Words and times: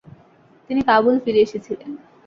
তিনি 0.69 0.81
কাবুল 0.89 1.15
ফিরে 1.23 1.39
এসেছিলেন। 1.41 1.91